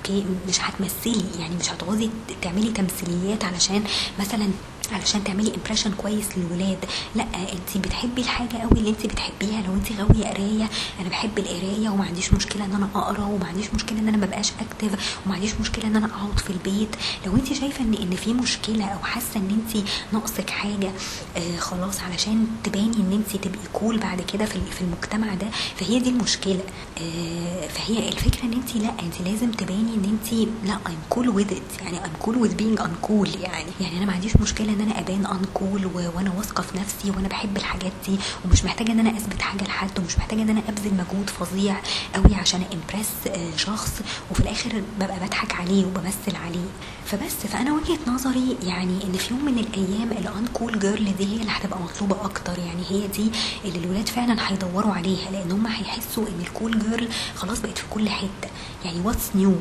okay 0.00 0.24
مش 0.48 0.60
هتمثلي 0.60 1.24
يعني 1.38 1.56
مش 1.60 1.70
هتقعدي 1.72 2.10
تعملي 2.42 2.70
تمثيليات 2.70 3.44
علشان 3.44 3.84
مثلا 4.20 4.48
علشان 4.92 5.24
تعملي 5.24 5.54
impression 5.54 5.92
كويس 5.92 6.26
للولاد. 6.38 6.78
لا 7.14 7.24
انت 7.34 7.86
بتحبي 7.86 8.20
الحاجة 8.22 8.56
قوي 8.56 8.70
اللي 8.72 8.90
انت 8.90 9.06
بتحبيها. 9.06 9.62
لو 9.66 9.72
انت 9.74 9.92
غاوية 9.92 10.26
قراية 10.26 10.68
أنا 11.00 11.08
بحب 11.08 11.38
القراية 11.38 11.88
وما 11.88 12.04
عنديش 12.04 12.34
مشكلة 12.34 12.64
ان 12.64 12.72
أنا 12.72 12.88
اقرا 12.94 13.24
وما 13.24 13.46
عنديش 13.46 13.66
مشكلة 13.74 13.98
ان 13.98 14.08
أنا 14.08 14.16
ما 14.16 14.26
بقاش 14.26 14.52
active 14.60 15.18
وما 15.26 15.34
عنديش 15.34 15.52
مشكلة 15.60 15.86
ان 15.86 15.96
أنا 15.96 16.06
اقعد 16.06 16.38
في 16.38 16.50
البيت. 16.50 16.96
لو 17.26 17.36
انت 17.36 17.52
شايفة 17.52 17.80
ان 17.84 17.94
إن 17.94 18.16
في 18.16 18.32
مشكلة 18.32 18.84
أو 18.84 18.98
حاسة 18.98 19.36
ان 19.36 19.48
انت 19.66 19.84
ناقصك 20.12 20.50
حاجة 20.50 20.90
آه 21.36 21.56
خلاص 21.56 22.00
علشان 22.00 22.46
تباني 22.64 22.96
ان 22.96 23.12
انت 23.12 23.44
تبقي 23.44 23.58
cool 23.72 23.98
بعد 23.98 24.20
كده 24.32 24.44
في 24.44 24.58
في 24.70 24.80
المجتمع 24.80 25.34
ده 25.34 25.46
فهي 25.76 25.98
دي 25.98 26.10
المشكلة. 26.10 26.60
آه 26.98 27.66
فهي 27.68 28.08
الفكرة 28.08 28.42
ان 28.44 28.52
انت 28.52 28.76
لا 28.76 28.90
انت 29.02 29.28
لازم 29.28 29.50
تباني 29.50 29.94
ان 29.94 30.04
انت 30.18 30.48
لا 30.64 30.74
I'm 30.74 30.96
cool 31.08 31.28
with 31.28 31.52
يعني 31.82 31.98
I'm 32.04 32.10
cool 32.22 32.36
with 32.36 32.54
being 32.54 32.80
uncool 32.80 33.28
يعني. 33.40 33.70
يعني 33.80 33.96
أنا 33.98 34.06
ما 34.06 34.12
عنديش 34.12 34.36
مشكلة 34.36 34.72
إن 34.72 34.79
أنا 34.80 35.00
ابان 35.00 35.26
uncool 35.26 35.86
وأنا 35.94 36.32
واثقه 36.38 36.62
في 36.62 36.78
نفسي 36.78 37.10
وأنا 37.10 37.28
بحب 37.28 37.56
الحاجات 37.56 37.92
دي 38.08 38.16
ومش 38.44 38.64
محتاجه 38.64 38.92
ان 38.92 38.98
أنا 39.00 39.10
اثبت 39.16 39.42
حاجة 39.42 39.64
لحد 39.64 39.98
ومش 39.98 40.18
محتاجه 40.18 40.42
ان 40.42 40.48
أنا 40.50 40.62
ابذل 40.68 40.94
مجهود 40.94 41.30
فظيع 41.30 41.76
قوي 42.14 42.34
عشان 42.34 42.62
impress 42.72 43.10
آه 43.26 43.56
شخص 43.56 43.92
وفي 44.30 44.40
الآخر 44.40 44.82
ببقى 45.00 45.20
بضحك 45.26 45.54
عليه 45.54 45.84
وبمثل 45.86 46.36
عليه. 46.44 46.66
فبس 47.06 47.32
فانا 47.52 47.72
وجهة 47.72 47.98
نظري 48.06 48.56
يعني 48.62 49.04
ان 49.04 49.12
في 49.12 49.34
يوم 49.34 49.44
من 49.44 49.58
الأيام 49.58 50.12
ال 50.12 50.46
uncool 50.52 50.78
girl 50.78 51.16
دي 51.16 51.24
هي 51.36 51.40
اللي 51.40 51.50
هتبقى 51.52 51.78
مطلوبة 51.80 52.24
أكتر. 52.24 52.58
يعني 52.58 52.82
هي 52.88 53.06
دي 53.06 53.30
اللي 53.64 53.78
الولاد 53.78 54.08
فعلا 54.08 54.50
هيدوروا 54.52 54.92
عليها 54.92 55.30
لأن 55.30 55.52
هم 55.52 55.66
هيحسوا 55.66 56.28
إن 56.28 56.40
ال 56.40 56.48
cool 56.48 56.78
girl 56.78 57.08
خلاص 57.36 57.58
بقت 57.60 57.78
في 57.78 57.84
كل 57.90 58.08
حتة. 58.08 58.48
يعني 58.84 59.00
what's 59.00 59.24
new 59.34 59.54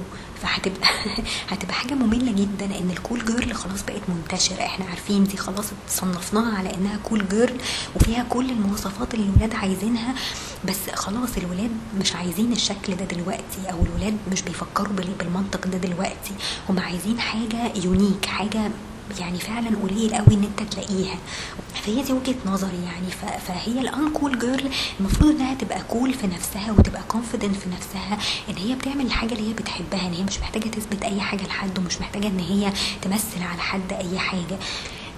فهتبقى 0.43 0.88
هتبقى 1.50 1.74
حاجة 1.74 1.93
مملة 1.93 2.31
جدا 2.31 2.65
ان 2.65 2.89
ال 2.91 2.98
cool 2.98 3.25
girl 3.25 3.53
خلاص 3.53 3.81
بقت 3.84 4.01
منتشرة. 4.10 4.62
إحنا 4.65 4.86
عارفين 4.86 5.24
دي 5.24 5.38
خلاص 5.38 5.65
صنفناها 5.89 6.58
على 6.58 6.74
إنها 6.74 6.98
cool 7.03 7.27
girl 7.29 7.57
وفيها 7.96 8.24
كل 8.29 8.50
المواصفات 8.50 9.13
اللي 9.13 9.25
الولاد 9.29 9.55
عايزينها. 9.55 10.15
بس 10.65 10.89
خلاص 10.96 11.29
الولاد 11.38 11.72
مش 12.00 12.15
عايزين 12.15 12.51
الشكل 12.51 12.96
ده 12.96 13.05
دلوقتي 13.05 13.72
أو 13.72 13.81
الولاد 13.84 14.17
مش 14.31 14.41
بيفكروا 14.41 14.93
بال- 14.93 15.13
بالمنطق 15.19 15.67
ده 15.67 15.77
دلوقتي. 15.77 16.31
هم 16.69 16.79
عايزين 16.79 17.19
حاجة 17.19 17.72
unique 17.83 18.25
حاجة 18.25 18.72
يعني 19.19 19.39
فعلا 19.39 19.69
قليل 19.83 20.15
قوي 20.15 20.33
إن 20.35 20.43
أنت 20.43 20.73
تلاقيها. 20.73 21.15
فهي 21.73 22.03
دي 22.03 22.13
وجهة 22.13 22.35
نظري 22.45 22.83
يعني. 22.85 23.37
فهي 23.47 23.79
ال 23.79 24.09
uncool 24.13 24.39
girl 24.39 24.69
المفروض 24.99 25.31
إنها 25.31 25.53
تبقى 25.53 25.81
cool 25.88 26.13
في 26.13 26.27
نفسها 26.27 26.71
وتبقى 26.71 27.01
confident 27.07 27.55
في 27.55 27.69
نفسها 27.69 28.17
إن 28.49 28.55
هي 28.57 28.75
بتعمل 28.75 29.05
الحاجة 29.05 29.33
اللي 29.33 29.49
هي 29.49 29.53
بتحبها 29.53 30.07
إن 30.07 30.13
هي 30.13 30.23
مش 30.23 30.39
محتاجة 30.39 30.69
تثبت 30.69 31.03
أي 31.03 31.21
حاجة 31.21 31.43
لحد 31.43 31.79
ومش 31.79 32.01
محتاجة 32.01 32.27
إن 32.27 32.39
هي 32.39 32.73
تمثل 33.01 33.43
على 33.43 33.61
حد 33.61 33.93
أي 33.93 34.19
حاجة. 34.19 34.57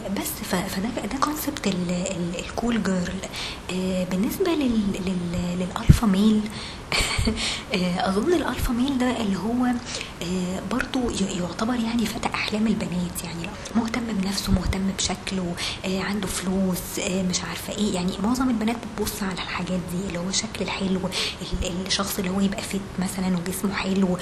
بس 0.10 0.50
فده 0.52 0.90
ده 1.08 1.18
concept 1.22 1.68
ال 2.40 2.49
cool 2.49 2.84
girl 2.84 3.20
بالنسبة 4.12 4.52
لل 4.52 4.82
لل 5.06 5.60
لل 5.60 5.73
alpha 5.73 6.08
male 6.08 6.42
آه، 7.74 8.10
أظن 8.10 8.34
ال 8.34 8.40
alpha 8.40 8.74
male 8.74 8.98
ده 8.98 9.22
اللي 9.22 9.38
هو 9.38 9.66
آه، 10.22 10.62
برضو 10.72 11.10
يعتبر 11.10 11.74
يعني 11.76 12.06
فتى 12.06 12.28
أحلام 12.34 12.68
البنات 12.68 13.24
يعني 13.24 13.48
مهتم 13.76 14.02
بنفسه 14.10 14.52
مهتم 14.52 14.88
بشكله 14.98 15.56
آه، 15.86 16.00
عنده 16.02 16.28
فلوس 16.28 17.00
مش 17.10 17.42
عارفة 17.44 17.74
إيه. 17.78 17.94
يعني 17.96 18.12
معظم 18.24 18.50
البنات 18.50 18.76
بتبص 18.78 19.24
على 19.24 19.34
الحاجات 19.34 19.80
دي 19.92 20.08
اللي 20.08 20.20
هو 20.20 20.30
الشكل 20.30 20.62
الحلو 20.62 21.00
ال- 21.64 21.88
الشخص 21.88 22.20
اللي 22.20 22.30
هو 22.32 22.40
يبقى 22.42 22.62
فيت 22.62 22.82
مثلا 23.00 23.38
وجسمه 23.38 23.74
حلو. 23.74 24.18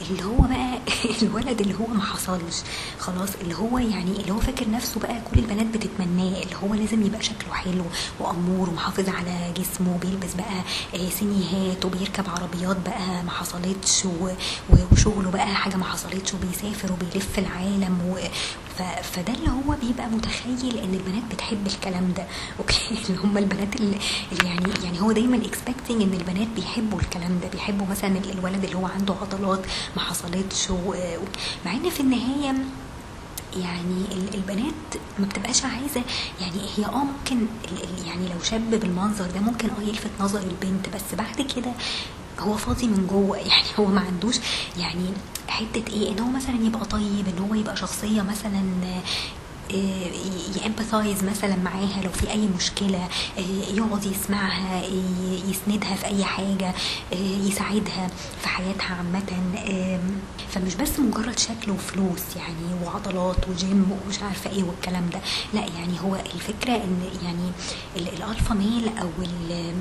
اللي 0.00 0.24
هو 0.24 0.36
بقى 0.38 0.78
الولد 1.22 1.60
اللي 1.60 1.74
هو 1.74 1.86
ما 1.86 2.02
حصلش. 2.02 2.56
خلاص 2.98 3.28
اللي 3.40 3.54
هو 3.54 3.78
يعني 3.78 4.10
اللي 4.20 4.32
هو 4.32 4.38
فاكر 4.40 4.70
نفسه 4.70 5.00
بقى 5.00 5.20
كل 5.30 5.38
البنات 5.40 5.66
بتتمناه 5.66 6.42
اللي 6.42 6.56
هو 6.64 6.74
لازم 6.74 7.02
يبقى 7.06 7.22
شكله 7.22 7.52
حلو 7.54 7.84
وأمور 8.20 8.70
ومحافظ 8.70 9.08
على 9.08 9.52
جسمه 9.56 9.94
وبيلبس 9.94 10.34
بقى 10.34 10.60
آه، 10.94 11.08
سينيهات 11.10 11.84
وبيركب 11.84 12.24
عربيات 12.28 12.76
بقى 12.86 13.22
ما 13.24 13.30
حصلتش 13.30 14.06
وشغله 14.92 15.30
بقى 15.30 15.46
حاجة 15.46 15.76
ما 15.76 15.84
حصلتش 15.84 16.34
وبيسافر 16.34 16.92
وبيلف 16.92 17.38
العالم 17.38 17.98
و... 18.10 18.18
فده 19.02 19.32
اللي 19.34 19.48
هو 19.50 19.74
بيبقى 19.82 20.08
متخيل 20.08 20.78
إن 20.78 20.94
البنات 20.94 21.22
بتحب 21.34 21.66
الكلام 21.66 22.12
ده. 22.16 22.26
okay؟ 22.58 22.80
اللي 23.08 23.18
هم 23.24 23.38
البنات 23.38 23.76
اللي 23.76 23.96
يعني 24.44 24.66
يعني 24.84 25.00
هو 25.02 25.12
دايما 25.12 25.36
expecting 25.36 26.02
إن 26.02 26.12
البنات 26.14 26.48
بيحبوا 26.56 27.00
الكلام 27.00 27.40
ده 27.42 27.48
بيحبوا 27.48 27.86
مثلا 27.86 28.18
ال- 28.18 28.30
الولد 28.38 28.64
اللي 28.64 28.76
هو 28.76 28.86
عنده 28.86 29.14
عضلات 29.22 29.60
ما 29.96 30.02
حصلتش 30.02 30.70
مع 31.66 31.72
إن 31.72 31.90
في 31.90 32.00
النهاية 32.00 32.54
يعني 33.56 34.04
ال- 34.12 34.34
البنات 34.34 34.74
ما 35.18 35.26
بتبقاش 35.26 35.64
عايزة 35.64 36.02
يعني 36.40 36.60
هي 36.76 36.84
آه 36.84 37.04
ممكن 37.04 37.46
يعني 38.06 38.28
لو 38.28 38.42
شاب 38.42 38.70
بالمنظر 38.70 39.26
ده 39.34 39.40
ممكن 39.40 39.68
آه 39.68 39.82
يلفت 39.82 40.10
نظر 40.20 40.40
البنت 40.40 40.88
بس 40.94 41.14
بعد 41.18 41.46
كده 41.56 41.72
هو 42.38 42.56
فاضي 42.56 42.86
من 42.86 43.06
جوه. 43.06 43.36
يعني 43.50 43.68
هو 43.78 43.84
ما 43.86 44.00
عندوش 44.00 44.36
يعني 44.78 45.04
حتة 45.50 45.84
إيه؟ 45.92 46.10
إن 46.12 46.18
هو 46.18 46.28
مثلا 46.30 46.66
يبقى 46.66 46.84
طيب 46.84 47.24
إن 47.28 47.44
هو 47.48 47.54
يبقى 47.54 47.76
شخصية 47.76 48.22
مثلا 48.22 48.62
يامباثايز 50.62 51.24
مثلا 51.24 51.56
معاها 51.56 52.02
لو 52.04 52.10
في 52.10 52.30
أي 52.30 52.48
مشكلة 52.56 53.08
آه، 53.38 53.74
يقعد 53.74 54.04
يسمعها 54.04 54.82
يسندها 55.50 55.94
في 55.96 56.06
أي 56.06 56.24
حاجة 56.24 56.74
آه، 57.12 57.16
يساعدها 57.46 58.08
في 58.42 58.48
حياتها 58.48 58.94
عامة. 58.94 59.22
فمش 60.50 60.74
بس 60.74 60.98
مجرد 61.00 61.38
شكل 61.38 61.70
وفلوس 61.70 62.20
يعني 62.36 62.84
وعضلات 62.84 63.48
وجيم 63.48 63.86
ومش 64.06 64.22
عارفة 64.22 64.50
إيه 64.50 64.62
والكلام 64.64 65.10
ده. 65.12 65.20
لا 65.54 65.60
يعني 65.60 66.00
هو 66.04 66.14
الفكرة 66.34 66.76
إن 66.76 67.02
يعني 67.22 67.50
ال- 67.96 68.08
الألفا 68.08 68.54
ميل 68.54 68.88
أو 68.98 69.08
ال- 69.22 69.74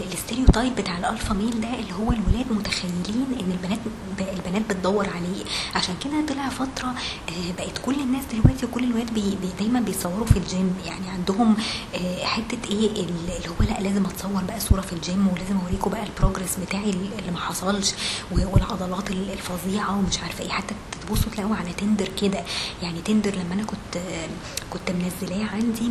ال 0.00 0.07
stereotype 0.07 0.74
بتاع 0.76 0.98
ال 0.98 1.04
alpha 1.04 1.34
male 1.34 1.60
ده 1.60 1.68
اللي 1.74 1.92
هو 1.92 2.12
الولاد 2.12 2.52
متخيلين 2.52 3.26
إن 3.40 3.50
البنات 3.52 3.78
البنات 4.20 4.62
بتدور 4.70 5.08
عليه. 5.08 5.44
عشان 5.74 5.94
كده 6.04 6.26
طلع 6.28 6.48
فترة 6.48 6.88
آه، 7.28 7.52
بقت 7.58 7.78
كل 7.78 7.94
الناس 8.00 8.24
دلوقتي 8.32 8.66
وكل 8.66 8.84
الولاد 8.84 9.14
بي 9.14 9.38
دايما 9.58 9.80
بيصوروا 9.80 10.26
في 10.26 10.36
الجيم. 10.36 10.74
يعني 10.86 11.08
عندهم 11.10 11.56
آه، 11.94 12.24
حتة 12.24 12.58
إيه 12.70 12.86
ال- 12.90 13.08
اللي 13.36 13.48
هو 13.48 13.54
لا 13.70 13.80
لازم 13.80 14.04
أتصور 14.06 14.42
بقى 14.48 14.60
صورة 14.60 14.80
في 14.80 14.92
الجيم 14.92 15.28
ولازم 15.28 15.56
أوريكم 15.64 15.90
بقى 15.90 16.02
ال 16.06 16.12
progress 16.12 16.56
بتاعي 16.66 16.90
اللي 16.90 17.30
ما 17.32 17.38
حصلش 17.38 17.92
والعضلات 18.32 19.10
ال- 19.10 19.30
الفظيعة 19.32 19.98
ومش 19.98 20.18
عارفة 20.18 20.44
إيه. 20.44 20.50
حتى 20.50 20.74
تبصوا 21.08 21.32
تلاقوا 21.32 21.56
على 21.56 21.72
Tinder 21.72 22.08
كده. 22.22 22.42
يعني 22.82 23.00
Tinder 23.02 23.34
لما 23.34 23.54
أنا 23.54 23.62
كنت 23.64 23.96
آه، 23.96 24.28
كنت 24.70 24.90
منزلاه 24.90 25.44
عندي 25.46 25.90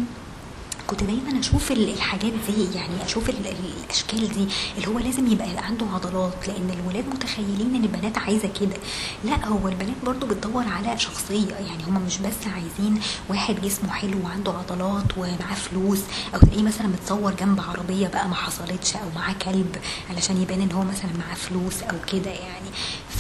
كنت 0.92 1.04
دايما 1.04 1.40
أشوف 1.40 1.72
ال- 1.72 1.90
الحاجات 1.94 2.34
دي 2.48 2.76
يعني 2.78 3.06
أشوف 3.06 3.30
ال- 3.30 3.48
ال- 3.48 3.84
الأشكال 3.86 4.28
دي 4.34 4.48
اللي 4.78 4.88
هو 4.88 5.00
لازم 5.00 5.28
يبقى 5.32 5.48
عنده 5.58 5.86
عضلات 5.94 6.48
لأن 6.48 6.70
الولاد 6.80 7.06
متخيلين 7.14 7.76
إن 7.76 7.84
البنات 7.84 8.18
عايزة 8.18 8.50
كده. 8.62 8.78
لا 9.24 9.46
هو 9.48 9.68
البنات 9.68 9.96
برضو 10.06 10.26
بتدور 10.26 10.64
على 10.68 10.98
شخصية 11.00 11.54
يعني 11.54 11.84
هم 11.88 12.02
مش 12.06 12.18
بس 12.18 12.48
عايزين 12.54 13.00
واحد 13.30 13.62
جسمه 13.62 13.90
حلو 13.92 14.18
وعنده 14.24 14.52
عضلات 14.52 15.18
ومعاه 15.18 15.56
فلوس 15.56 16.00
أو 16.34 16.40
تلاقيه 16.40 16.64
مثلا 16.64 16.88
متصور 16.88 17.34
جنب 17.34 17.62
عربية 17.62 18.08
بقى 18.08 18.30
ما 18.30 18.36
حصلتش 18.36 18.96
أو 18.96 19.10
معاه 19.16 19.34
كلب 19.34 19.76
علشان 20.10 20.42
يبان 20.42 20.62
إن 20.62 20.72
هو 20.72 20.84
مثلا 20.84 21.12
معاه 21.20 21.36
فلوس 21.36 21.84
أو 21.84 21.96
كده 22.08 22.32
يعني. 22.32 22.70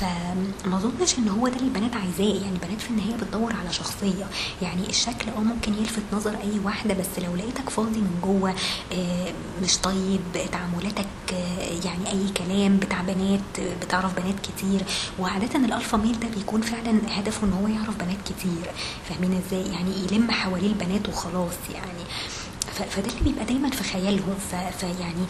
فما 0.01 0.77
أظنش 0.77 1.17
إن 1.19 1.27
هو 1.29 1.47
ده 1.47 1.55
اللي 1.55 1.67
البنات 1.67 1.95
عايزاه. 1.95 2.25
يعني 2.41 2.55
البنات 2.55 2.81
في 2.81 2.89
النهاية 2.89 3.15
بتدور 3.15 3.53
على 3.53 3.73
شخصية. 3.73 4.25
يعني 4.61 4.89
الشكل 4.89 5.29
آه 5.37 5.39
ممكن 5.41 5.73
يلفت 5.73 6.01
نظر 6.13 6.31
أي 6.31 6.59
واحدة 6.63 6.93
بس 6.93 7.07
لو 7.23 7.35
لقيتك 7.35 7.69
فاضي 7.69 7.99
من 7.99 8.19
جوه 8.23 8.55
آه، 8.93 9.33
مش 9.63 9.77
طيب 9.77 10.21
تعاملاتك 10.51 11.07
آه، 11.33 11.85
يعني 11.85 12.11
أي 12.11 12.29
كلام 12.37 12.77
بتاع 12.77 13.01
بنات 13.01 13.75
بتعرف 13.81 14.19
بنات 14.19 14.35
كتير. 14.39 14.81
وعادة 15.19 15.59
الألفا 15.59 15.97
ميل 15.97 16.19
ده 16.19 16.27
بيكون 16.37 16.61
فعلا 16.61 16.99
هدفه 17.19 17.47
إن 17.47 17.53
هو 17.53 17.67
يعرف 17.67 17.95
بنات 17.97 18.17
كتير. 18.25 18.71
فاهمين 19.09 19.41
إزاي؟ 19.47 19.73
يعني 19.73 19.91
يلم 20.11 20.31
حواليه 20.31 20.67
البنات 20.67 21.09
وخلاص 21.09 21.53
يعني. 21.73 22.03
فده 22.89 23.07
اللي 23.11 23.21
بيبقى 23.31 23.45
دايما 23.45 23.69
في 23.69 23.83
خيالهم 23.83 24.35
فيعني 24.79 25.25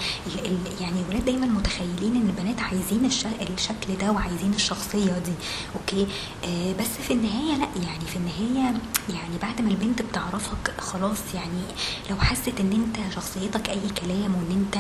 يعني 0.82 1.02
الولاد 1.02 1.26
دايما 1.26 1.46
متخيلين 1.46 2.16
إن 2.16 2.30
البنات 2.38 2.60
عايزين 2.60 3.06
الش- 3.06 3.26
الشكل 3.54 3.98
ده 4.02 4.12
وعايزين 4.12 4.54
الشخصية 4.56 5.18
دي. 5.18 5.34
أوكي؟ 5.76 6.08
آه 6.44 6.74
بس 6.80 6.88
في 7.08 7.14
النهاية 7.14 7.58
لأ. 7.58 7.68
يعني 7.84 8.06
في 8.06 8.16
النهاية 8.16 8.74
يعني 9.10 9.38
بعد 9.42 9.62
ما 9.62 9.70
البنت 9.70 10.02
بتعرفك 10.02 10.74
خلاص 10.80 11.18
يعني 11.34 11.62
لو 12.10 12.16
حست 12.16 12.60
إن 12.60 12.72
أنت 12.72 13.14
شخصيتك 13.16 13.70
أي 13.70 13.82
كلام 14.02 14.36
وإن 14.36 14.52
أنت 14.52 14.76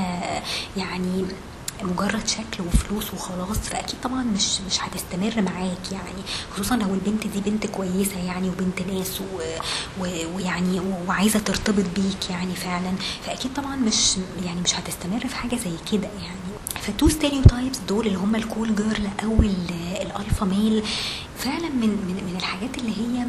يعني 0.78 1.26
مجرد 1.84 2.28
شكل 2.28 2.64
وفلوس 2.68 3.14
وخلاص 3.14 3.58
فأكيد 3.58 3.96
طبعا 4.04 4.24
مش 4.24 4.62
مش 4.62 4.80
هتستمر 4.82 5.42
معاك 5.42 5.92
يعني 5.92 6.22
خصوصا 6.54 6.76
لو 6.76 6.94
البنت 6.94 7.28
دي 7.28 7.42
بنت 7.52 7.68
كويسة 7.68 8.18
يعني 8.20 8.50
وبنت 8.50 8.82
ناس 8.82 9.22
ويعني 10.00 10.82
وعايزة 11.08 11.40
ترتبط 11.40 11.86
بيك 11.96 12.30
يعني 12.30 12.56
فعلا 12.56 12.94
فأكيد 13.26 13.54
طبعا 13.54 13.76
مش 13.76 14.16
يعني 14.46 14.62
مش 14.62 14.76
هتستمر 14.76 15.20
في 15.28 15.36
حاجة 15.36 15.56
زي 15.56 15.72
كده 15.92 16.08
يعني. 16.22 16.36
فال 16.82 16.93
two 16.93 17.10
stereotypes 17.10 17.78
دول 17.90 18.08
اللي 18.08 18.18
هم 18.18 18.36
ال 18.36 18.44
cool 18.44 18.76
girl 18.76 19.10
أو 19.24 19.34
ال- 19.42 19.98
ال 20.02 20.09
alpha 20.09 20.46
male 20.46 20.84
فعلا 21.38 21.70
من 21.70 21.90
من 21.90 22.24
من 22.32 22.36
الحاجات 22.38 22.78
اللي 22.78 22.92
هي 22.98 23.26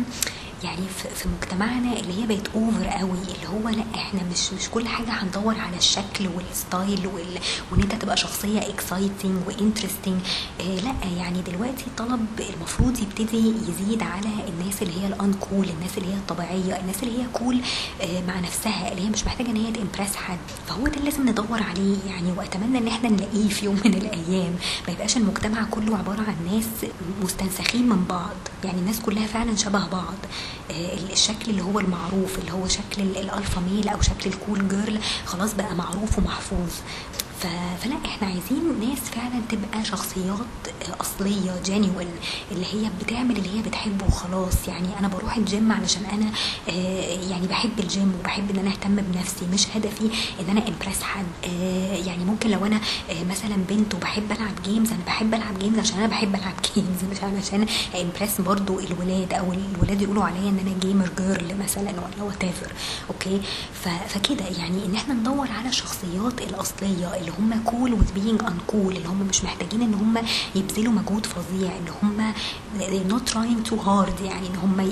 يعني 0.64 0.82
في 1.14 1.28
مجتمعنا 1.28 1.92
اللي 1.92 2.22
هي 2.22 2.26
بقت 2.26 2.48
over 2.54 2.86
قوي 2.86 3.10
اللي 3.10 3.48
هو 3.48 3.68
لا 3.68 3.84
إحنا 3.94 4.20
مش 4.32 4.52
مش 4.52 4.68
كل 4.70 4.88
حاجة 4.88 5.10
هندور 5.10 5.58
على 5.58 5.76
الشكل 5.76 6.28
وال 6.36 6.56
style 6.56 7.06
وال... 7.06 7.38
وإن 7.72 7.80
انت 7.82 7.94
تبقى 7.94 8.16
شخصية 8.16 8.58
exciting 8.58 9.36
و 9.46 9.53
interesting 9.53 10.20
آه 10.60 10.74
لا 10.80 10.94
يعني 11.16 11.42
دلوقتي 11.42 11.84
الطلب 11.86 12.26
المفروض 12.54 12.98
يبتدي 13.00 13.52
يزيد 13.68 14.02
على 14.02 14.28
الناس 14.48 14.82
اللي 14.82 15.00
هي 15.02 15.06
ال 15.06 15.34
uncool 15.34 15.68
الناس 15.68 15.98
اللي 15.98 16.08
هي 16.08 16.16
الطبيعية 16.16 16.80
الناس 16.80 17.02
اللي 17.02 17.22
هي 17.22 17.26
cool 17.32 17.60
آه 18.02 18.20
مع 18.26 18.40
نفسها 18.40 18.92
اللي 18.92 19.02
هي 19.06 19.10
مش 19.10 19.24
محتاجة 19.26 19.50
إن 19.50 19.56
هي 19.56 19.72
ت 19.72 19.78
impress 19.78 20.16
حد. 20.16 20.38
فهو 20.68 20.86
ده 20.86 20.92
اللي 20.94 21.10
لازم 21.10 21.28
ندور 21.28 21.62
عليه. 21.62 21.96
يعني 22.06 22.32
وأتمنى 22.36 22.78
إن 22.78 22.88
إحنا 22.88 23.08
نلاقيه 23.08 23.48
في 23.48 23.64
يوم 23.64 23.80
من 23.84 23.94
الأيام. 23.94 24.54
ما 24.88 24.92
يبقاش 24.92 25.16
المجتمع 25.16 25.64
كله 25.70 25.96
عبارة 25.98 26.20
عن 26.20 26.36
ناس 26.54 26.90
مستنسخين 27.22 27.88
من 27.88 28.04
بعض. 28.04 28.36
يعني 28.64 28.78
الناس 28.78 29.00
كلها 29.00 29.26
فعلا 29.26 29.56
شبه 29.56 29.86
بعض. 29.88 30.14
الشكل 30.70 31.50
اللي 31.50 31.62
هو 31.62 31.80
المعروف 31.80 32.38
اللي 32.38 32.52
هو 32.52 32.68
شكل 32.68 33.02
ال- 33.02 33.16
ال 33.16 33.24
alpha 33.24 33.60
male 33.60 33.88
أو 33.88 34.02
شكل 34.02 34.30
ال 34.30 34.38
cool 34.38 34.68
girl 34.68 34.98
خلاص 35.26 35.54
بقى 35.54 35.74
معروف 35.74 36.18
ومحفوظ. 36.18 36.70
فلا 37.42 37.96
إحنا 38.04 38.28
عايزين 38.28 38.88
ناس 38.88 38.98
فعلا 38.98 39.42
تبقى 39.48 39.84
شخصيات 39.84 40.46
أصلية 41.00 41.62
genuine 41.64 42.08
اللي 42.52 42.66
هي 42.66 42.90
بتعمل 43.00 43.36
اللي 43.36 43.58
هي 43.58 43.62
بتحبه 43.62 44.06
وخلاص. 44.06 44.68
يعني 44.68 44.88
أنا 45.00 45.08
بروح 45.08 45.36
الجيم 45.36 45.72
علشان 45.72 46.04
أنا 46.04 46.30
آه، 46.68 47.30
يعني 47.30 47.46
بحب 47.46 47.78
الجيم 47.78 48.14
وبحب 48.20 48.50
إن 48.50 48.58
أنا 48.58 48.70
أهتم 48.70 48.96
بنفسي. 48.96 49.46
مش 49.52 49.66
هدفي 49.76 50.04
إن 50.40 50.50
أنا 50.50 50.68
impress 50.68 51.02
حد. 51.02 51.24
آه، 51.44 51.96
يعني 51.96 52.24
ممكن 52.24 52.50
لو 52.50 52.66
أنا 52.66 52.76
آه، 53.10 53.24
مثلا 53.30 53.56
بنت 53.68 53.94
وبحب 53.94 54.32
ألعب 54.32 54.62
games 54.64 54.92
أنا 54.92 55.04
بحب 55.06 55.34
ألعب 55.34 55.58
games 55.58 55.78
عشان 55.78 55.98
أنا 55.98 56.06
بحب 56.06 56.34
ألعب 56.34 56.54
games 56.74 57.04
مش 57.10 57.22
علشان 57.22 57.66
impress 58.00 58.40
برضو 58.40 58.80
الولاد 58.80 59.32
أو 59.32 59.52
الولاد 59.52 60.02
يقولوا 60.02 60.24
عليا 60.24 60.48
إن 60.48 60.58
أنا 60.58 60.78
gamer 60.80 61.10
girl 61.18 61.58
مثلا 61.58 61.90
ولا 61.90 62.22
what 62.22 62.44
okay؟ 63.10 63.40
فكده 64.08 64.44
يعني 64.58 64.86
إن 64.86 64.94
إحنا 64.94 65.14
ندور 65.14 65.48
على 65.50 65.68
الشخصيات 65.68 66.40
الأصلية 66.40 67.16
اللي 67.16 67.31
هم 67.38 67.62
cool 67.64 67.92
with 67.92 68.12
being 68.12 68.42
uncool 68.42 68.96
اللي 68.96 69.08
هم 69.08 69.22
مش 69.30 69.44
محتاجين 69.44 69.82
إن 69.82 69.94
هم 69.94 70.18
يبذلوا 70.54 70.92
مجهود 70.92 71.26
فظيع 71.26 71.70
إن 71.76 71.86
هم 72.02 72.32
not 73.08 73.30
trying 73.32 73.70
too 73.70 73.76
hard 73.86 74.22
يعني 74.24 74.46
إن 74.46 74.56
هم 74.62 74.90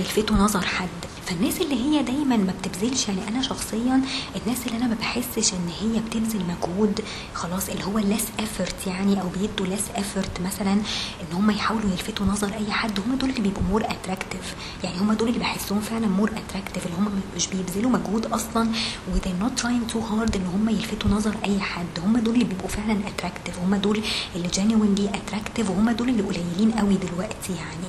يلفتوا 0.00 0.36
نظر 0.36 0.60
حد. 0.66 0.88
فالناس 1.26 1.60
اللي 1.60 1.74
هي 1.74 2.02
دايما 2.02 2.36
ما 2.36 2.54
بتبذلش 2.62 3.08
يعني 3.08 3.28
أنا 3.28 3.42
شخصيا 3.42 4.00
الناس 4.42 4.66
اللي 4.66 4.76
أنا 4.78 4.86
ما 4.86 4.94
بحسش 4.94 5.52
إن 5.52 5.68
هي 5.80 6.00
بتبذل 6.00 6.42
مجهود 6.44 7.00
خلاص 7.34 7.68
اللي 7.68 7.84
هو 7.84 8.00
less 8.00 8.42
effort 8.42 8.86
يعني 8.88 9.20
أو 9.20 9.28
بيدوا 9.28 9.76
less 9.76 9.98
effort 9.98 10.40
مثلا 10.46 10.72
إن 10.72 11.32
هم 11.32 11.50
يحاولوا 11.50 11.90
يلفتوا 11.90 12.26
نظر 12.26 12.52
أي 12.54 12.72
حد 12.72 13.00
هم 13.00 13.14
دول 13.18 13.30
اللي 13.30 13.40
بيبقوا 13.40 13.62
more 13.70 13.84
attractive 13.84 14.54
يعني 14.84 14.98
هم 15.00 15.12
دول 15.12 15.28
اللي 15.28 15.38
بحسهم 15.40 15.80
فعلا 15.80 16.06
more 16.06 16.30
attractive 16.36 16.86
اللي 16.86 16.96
هم 16.96 17.08
مش 17.36 17.46
بيبذلوا 17.46 17.90
مجهود 17.90 18.26
أصلا 18.26 18.68
و 19.14 19.18
they're 19.18 19.44
not 19.44 19.62
too 19.92 19.98
hard 20.10 20.36
إن 20.36 20.46
هم 20.54 20.68
يلفتوا 20.68 21.10
نظر 21.10 21.34
أي 21.44 21.60
حد 21.62 21.86
هم 22.04 22.18
دول 22.18 22.34
اللي 22.34 22.44
بيبقوا 22.44 22.68
فعلا 22.68 23.00
attractive 23.08 23.58
هم 23.58 23.74
دول 23.76 24.02
اللي 24.36 24.48
genuinely 24.48 25.16
اتراكتيف 25.16 25.70
وهم 25.70 25.90
دول 25.90 26.08
اللي 26.08 26.22
قليلين 26.22 26.72
قوي 26.72 26.94
دلوقتي 26.94 27.52
يعني. 27.52 27.86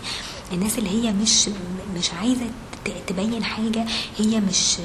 الناس 0.53 0.77
اللي 0.77 0.89
هي 0.89 1.13
مش 1.13 1.49
مش 1.97 2.13
عايزة 2.13 2.45
تبين 3.07 3.43
حاجة 3.43 3.85
هي 4.17 4.39
مش 4.39 4.77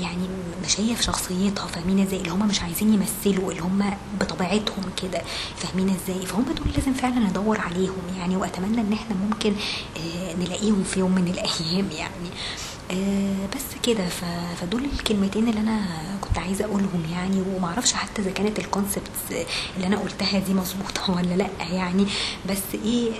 يعني 0.00 0.28
مش 0.64 0.80
هي 0.80 0.96
في 0.96 1.02
شخصيتها 1.02 1.66
فاهمين 1.66 2.00
إزاي؟ 2.00 2.18
اللي 2.18 2.30
هم 2.30 2.48
مش 2.48 2.60
عايزين 2.62 2.94
يمثلوا 2.94 3.50
اللي 3.50 3.62
هم 3.62 3.96
بطبيعتهم 4.20 4.84
كده 5.02 5.22
فاهمين 5.56 5.88
إزاي؟ 5.90 6.26
فهم 6.26 6.44
دول 6.44 6.72
لازم 6.76 6.92
فعلا 6.92 7.18
ندور 7.18 7.60
عليهم 7.60 8.02
يعني 8.18 8.36
وأتمنى 8.36 8.80
إن 8.80 8.92
إحنا 8.92 9.16
ممكن 9.16 9.54
آه، 9.96 10.34
نلاقيهم 10.34 10.84
في 10.84 11.00
يوم 11.00 11.14
من 11.14 11.28
الأيام 11.28 11.88
يعني. 11.98 12.30
آه، 12.90 13.46
بس 13.56 13.64
كده. 13.82 14.08
فدول 14.60 14.84
الكلمتين 14.84 15.48
اللي 15.48 15.60
أنا 15.60 15.80
كنت 16.20 16.38
عايزة 16.38 16.64
أقولهم 16.64 17.02
يعني 17.12 17.42
ومعرفش 17.56 17.92
حتى 17.92 18.22
إذا 18.22 18.30
كانت 18.30 18.58
ال 18.58 18.68
concepts 18.68 19.46
اللي 19.76 19.86
أنا 19.86 19.96
قلتها 19.96 20.38
دي 20.38 20.54
مظبوطة 20.54 21.10
ولا 21.16 21.34
لأ 21.34 21.48
يعني. 21.70 22.06
بس 22.50 22.62
إيه 22.84 23.10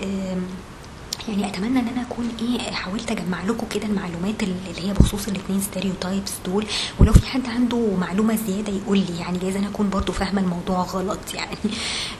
يعني 1.27 1.47
أتمنى 1.47 1.79
إن 1.79 1.87
أنا 1.87 2.01
أكون 2.01 2.31
إيه 2.41 2.71
حاولت 2.71 3.11
أجمع 3.11 3.43
لكم 3.43 3.67
كده 3.67 3.85
المعلومات 3.85 4.43
اللي 4.43 4.87
هي 4.89 4.93
بخصوص 4.93 5.27
الاثنين 5.27 5.61
stereotypes 5.61 6.33
دول. 6.45 6.65
ولو 6.99 7.13
في 7.13 7.27
حد 7.27 7.47
عنده 7.47 7.95
معلومة 7.99 8.35
زيادة 8.47 8.73
يقول 8.73 8.97
لي 8.97 9.19
يعني 9.19 9.37
جايز 9.39 9.55
أنا 9.55 9.67
أكون 9.67 9.89
برضو 9.89 10.11
فاهمة 10.11 10.41
الموضوع 10.41 10.81
غلط 10.83 11.19
يعني. 11.33 11.57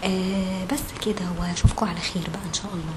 آه 0.03 0.65
بس 0.73 1.05
كده 1.05 1.25
وأشوفكم 1.39 1.85
على 1.85 1.99
خير 1.99 2.23
بقى 2.33 2.41
إن 2.49 2.53
شاء 2.53 2.71
الله. 2.73 2.93